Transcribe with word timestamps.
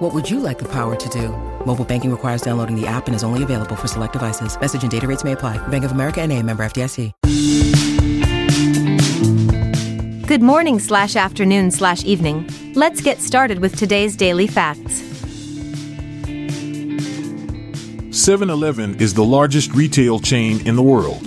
What 0.00 0.14
would 0.14 0.30
you 0.30 0.40
like 0.40 0.58
the 0.58 0.68
power 0.68 0.96
to 0.96 1.08
do? 1.10 1.28
Mobile 1.66 1.84
banking 1.84 2.10
requires 2.10 2.40
downloading 2.40 2.74
the 2.74 2.86
app 2.86 3.06
and 3.06 3.14
is 3.14 3.22
only 3.22 3.42
available 3.42 3.76
for 3.76 3.86
select 3.86 4.14
devices. 4.14 4.58
Message 4.58 4.80
and 4.80 4.90
data 4.90 5.06
rates 5.06 5.24
may 5.24 5.32
apply. 5.32 5.58
Bank 5.68 5.84
of 5.84 5.92
America 5.92 6.22
and 6.22 6.32
a 6.32 6.42
member 6.42 6.62
FDIC. 6.64 7.12
Good 10.26 10.40
morning 10.40 10.78
slash 10.78 11.16
afternoon 11.16 11.70
slash 11.70 12.02
evening. 12.04 12.48
Let's 12.74 13.02
get 13.02 13.18
started 13.20 13.58
with 13.58 13.76
today's 13.76 14.16
daily 14.16 14.46
facts. 14.46 15.02
7 18.10 18.48
Eleven 18.48 18.98
is 18.98 19.12
the 19.12 19.24
largest 19.24 19.74
retail 19.74 20.18
chain 20.18 20.66
in 20.66 20.76
the 20.76 20.82
world. 20.82 21.20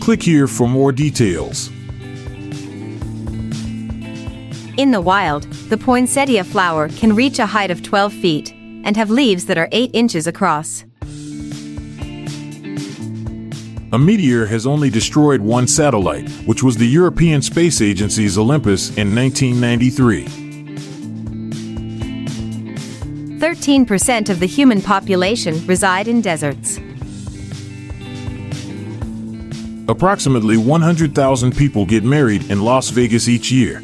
Click 0.00 0.20
here 0.20 0.48
for 0.48 0.68
more 0.68 0.90
details. 0.90 1.70
In 4.78 4.92
the 4.92 5.00
wild, 5.00 5.42
the 5.70 5.76
poinsettia 5.76 6.44
flower 6.44 6.88
can 6.88 7.16
reach 7.16 7.40
a 7.40 7.46
height 7.46 7.72
of 7.72 7.82
12 7.82 8.12
feet 8.12 8.52
and 8.84 8.96
have 8.96 9.10
leaves 9.10 9.44
that 9.46 9.58
are 9.58 9.68
8 9.72 9.90
inches 9.92 10.28
across. 10.28 10.84
A 13.90 13.98
meteor 13.98 14.46
has 14.46 14.68
only 14.68 14.88
destroyed 14.88 15.40
one 15.40 15.66
satellite, 15.66 16.30
which 16.46 16.62
was 16.62 16.76
the 16.76 16.86
European 16.86 17.42
Space 17.42 17.80
Agency's 17.80 18.38
Olympus 18.38 18.96
in 18.96 19.12
1993. 19.12 20.26
13% 23.40 24.30
of 24.30 24.38
the 24.38 24.46
human 24.46 24.80
population 24.80 25.66
reside 25.66 26.06
in 26.06 26.20
deserts. 26.20 26.78
Approximately 29.88 30.56
100,000 30.56 31.56
people 31.56 31.84
get 31.84 32.04
married 32.04 32.48
in 32.48 32.62
Las 32.62 32.90
Vegas 32.90 33.28
each 33.28 33.50
year. 33.50 33.82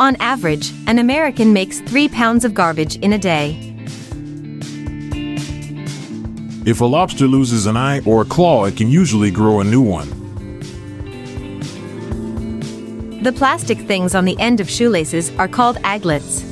On 0.00 0.14
average, 0.20 0.72
an 0.86 1.00
American 1.00 1.52
makes 1.52 1.80
3 1.80 2.08
pounds 2.08 2.44
of 2.44 2.54
garbage 2.54 2.94
in 2.98 3.14
a 3.14 3.18
day. 3.18 3.58
If 6.64 6.80
a 6.80 6.84
lobster 6.84 7.26
loses 7.26 7.66
an 7.66 7.76
eye 7.76 8.00
or 8.06 8.22
a 8.22 8.24
claw, 8.24 8.66
it 8.66 8.76
can 8.76 8.88
usually 8.88 9.32
grow 9.32 9.58
a 9.58 9.64
new 9.64 9.82
one. 9.82 10.08
The 13.24 13.32
plastic 13.32 13.78
things 13.78 14.14
on 14.14 14.24
the 14.24 14.38
end 14.38 14.60
of 14.60 14.70
shoelaces 14.70 15.36
are 15.36 15.48
called 15.48 15.78
aglets. 15.78 16.44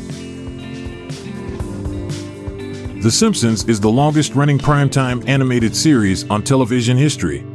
The 3.01 3.11
Simpsons 3.13 3.63
is 3.69 3.79
the 3.79 3.89
longest 3.91 4.35
running 4.35 4.59
primetime 4.59 5.23
animated 5.29 5.77
series 5.77 6.29
on 6.29 6.43
television 6.43 6.97
history. 6.97 7.47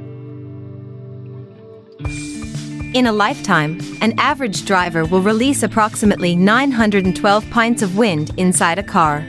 In 2.94 3.08
a 3.08 3.11
lifetime, 3.14 3.80
an 4.02 4.20
average 4.20 4.66
driver 4.66 5.06
will 5.06 5.22
release 5.22 5.64
approximately 5.64 6.36
912 6.36 7.50
pints 7.50 7.81
of 7.81 7.97
wind 7.97 8.31
inside 8.36 8.80
a 8.80 8.84
car. 8.84 9.25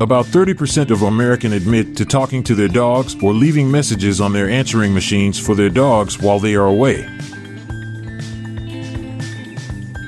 About 0.00 0.24
30% 0.24 0.90
of 0.90 1.02
Americans 1.02 1.52
admit 1.52 1.94
to 1.98 2.06
talking 2.06 2.42
to 2.44 2.54
their 2.54 2.68
dogs 2.68 3.22
or 3.22 3.34
leaving 3.34 3.70
messages 3.70 4.18
on 4.18 4.32
their 4.32 4.48
answering 4.48 4.94
machines 4.94 5.38
for 5.38 5.54
their 5.54 5.68
dogs 5.68 6.22
while 6.22 6.38
they 6.38 6.54
are 6.54 6.66
away. 6.66 7.06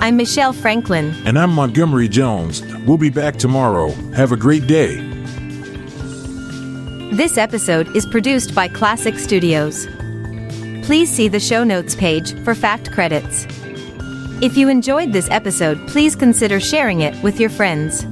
I'm 0.00 0.16
Michelle 0.16 0.52
Franklin. 0.52 1.12
And 1.26 1.36
I'm 1.36 1.50
Montgomery 1.50 2.06
Jones. 2.06 2.62
We'll 2.86 2.98
be 2.98 3.10
back 3.10 3.34
tomorrow. 3.34 3.90
Have 4.14 4.30
a 4.30 4.36
great 4.36 4.68
day. 4.68 4.98
This 7.16 7.36
episode 7.36 7.96
is 7.96 8.06
produced 8.06 8.54
by 8.54 8.68
Klassic 8.68 9.18
Studios. 9.18 9.88
Please 10.86 11.10
see 11.10 11.26
the 11.26 11.40
show 11.40 11.64
notes 11.64 11.96
page 11.96 12.40
for 12.44 12.54
fact 12.54 12.92
credits. 12.92 13.44
If 14.40 14.56
you 14.56 14.68
enjoyed 14.68 15.12
this 15.12 15.28
episode, 15.30 15.88
please 15.88 16.14
consider 16.14 16.60
sharing 16.60 17.00
it 17.00 17.20
with 17.24 17.40
your 17.40 17.50
friends. 17.50 18.06